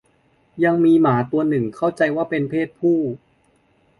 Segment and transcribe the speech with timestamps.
[0.63, 1.17] "ยังมีหมา
[1.49, 2.99] หนึ่งตัว เข้าใจว่าเป็นเพศผู้"